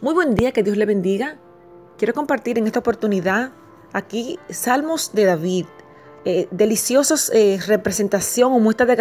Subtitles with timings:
[0.00, 1.38] Muy buen día, que Dios le bendiga.
[1.98, 3.52] Quiero compartir en esta oportunidad
[3.92, 5.66] aquí Salmos de David.
[6.24, 8.94] Eh, deliciosos eh, representación o muestra de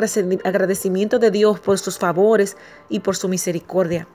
[0.43, 2.57] agradecimiento de Dios por sus favores
[2.89, 4.07] y por su misericordia.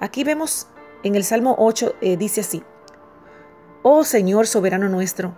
[0.00, 0.68] Aquí vemos
[1.02, 2.62] en el Salmo 8, eh, dice así,
[3.82, 5.36] Oh Señor soberano nuestro,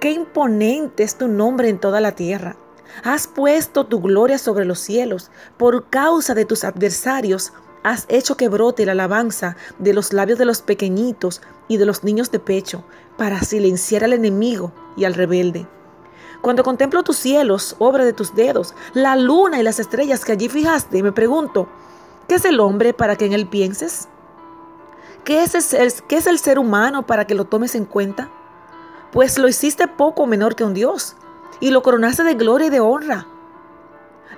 [0.00, 2.56] qué imponente es tu nombre en toda la tierra.
[3.02, 5.30] Has puesto tu gloria sobre los cielos.
[5.56, 7.52] Por causa de tus adversarios,
[7.82, 12.04] has hecho que brote la alabanza de los labios de los pequeñitos y de los
[12.04, 12.84] niños de pecho,
[13.16, 15.66] para silenciar al enemigo y al rebelde.
[16.40, 20.48] Cuando contemplo tus cielos, obra de tus dedos, la luna y las estrellas que allí
[20.48, 21.68] fijaste, me pregunto,
[22.28, 24.08] ¿qué es el hombre para que en él pienses?
[25.24, 28.30] ¿Qué es, el, ¿Qué es el ser humano para que lo tomes en cuenta?
[29.12, 31.16] Pues lo hiciste poco menor que un Dios
[31.60, 33.26] y lo coronaste de gloria y de honra.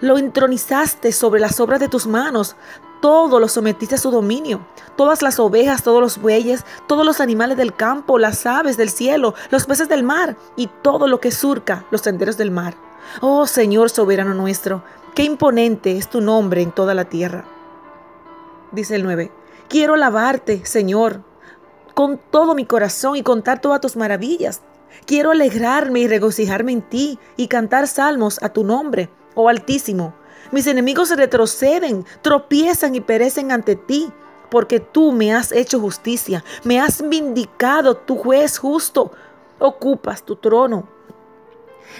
[0.01, 2.57] Lo entronizaste sobre las obras de tus manos,
[3.01, 4.61] todo lo sometiste a su dominio.
[4.97, 9.35] Todas las ovejas, todos los bueyes, todos los animales del campo, las aves del cielo,
[9.51, 12.75] los peces del mar y todo lo que surca los senderos del mar.
[13.21, 14.83] Oh Señor soberano nuestro,
[15.15, 17.45] qué imponente es tu nombre en toda la tierra.
[18.73, 19.33] Dice el 9,
[19.69, 21.23] quiero alabarte, Señor,
[21.95, 24.63] con todo mi corazón y contar todas tus maravillas.
[25.07, 29.11] Quiero alegrarme y regocijarme en ti y cantar salmos a tu nombre,
[29.49, 30.15] Altísimo.
[30.53, 34.13] Mis enemigos retroceden, tropiezan y perecen ante ti,
[34.51, 39.13] porque tú me has hecho justicia, me has vindicado, tu juez justo,
[39.59, 40.89] ocupas tu trono.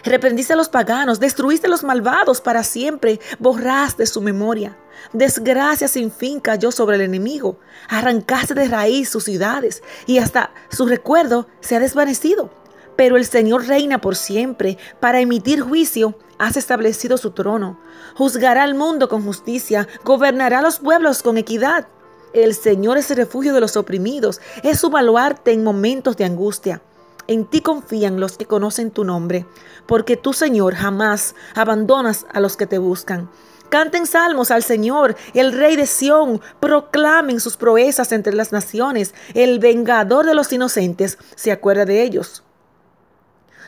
[0.05, 4.77] Reprendiste a los paganos, destruiste a los malvados para siempre, borraste su memoria.
[5.13, 10.87] Desgracia sin fin cayó sobre el enemigo, arrancaste de raíz sus ciudades y hasta su
[10.87, 12.51] recuerdo se ha desvanecido.
[12.97, 14.77] Pero el Señor reina por siempre.
[15.01, 17.79] Para emitir juicio, has establecido su trono.
[18.17, 21.87] Juzgará al mundo con justicia, gobernará a los pueblos con equidad.
[22.33, 26.81] El Señor es el refugio de los oprimidos, es su baluarte en momentos de angustia.
[27.27, 29.47] En ti confían los que conocen tu nombre,
[29.87, 33.29] porque tú, Señor, jamás abandonas a los que te buscan.
[33.69, 39.15] Canten salmos al Señor, el Rey de Sión, proclamen sus proezas entre las naciones.
[39.35, 42.43] El vengador de los inocentes se acuerda de ellos.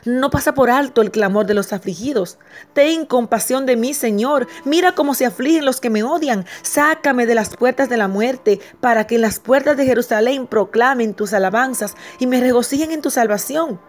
[0.05, 2.37] No pasa por alto el clamor de los afligidos.
[2.73, 4.47] Ten compasión de mí, Señor.
[4.65, 6.45] Mira cómo se afligen los que me odian.
[6.61, 11.13] Sácame de las puertas de la muerte, para que en las puertas de Jerusalén proclamen
[11.13, 13.79] tus alabanzas y me regocijen en tu salvación.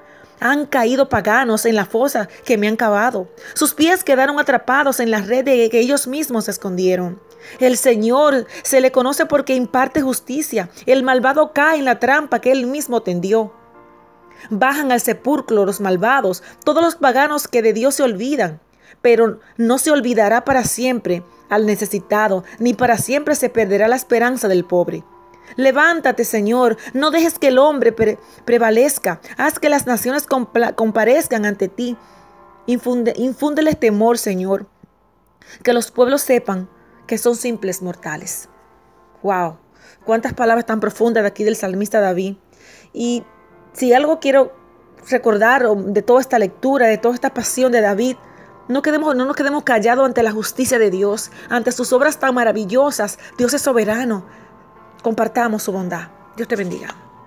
[0.41, 3.29] Han caído paganos en la fosa que me han cavado.
[3.55, 7.21] Sus pies quedaron atrapados en la red de que ellos mismos escondieron.
[7.61, 10.71] El Señor se le conoce porque imparte justicia.
[10.87, 13.53] El malvado cae en la trampa que él mismo tendió.
[14.51, 18.61] Bajan al sepulcro los malvados, todos los paganos que de Dios se olvidan,
[19.03, 24.49] pero no se olvidará para siempre al necesitado, ni para siempre se perderá la esperanza
[24.49, 25.05] del pobre.
[25.57, 27.95] Levántate, Señor, no dejes que el hombre
[28.45, 31.97] prevalezca, haz que las naciones comparezcan ante ti.
[32.67, 34.67] Infunde, infúndeles temor, Señor,
[35.63, 36.69] que los pueblos sepan
[37.07, 38.49] que son simples mortales.
[39.23, 39.59] Wow,
[40.05, 42.37] cuántas palabras tan profundas de aquí del salmista David.
[42.93, 43.25] Y
[43.75, 44.53] si algo quiero
[45.11, 48.17] recordar de toda esta lectura, de toda esta pasión de David,
[48.69, 52.35] no, quedemos, no nos quedemos callados ante la justicia de Dios, ante sus obras tan
[52.35, 53.19] maravillosas.
[53.37, 54.25] Dios es soberano.
[55.03, 56.09] Compartamos su bondad.
[56.37, 57.04] Dios te bendiga.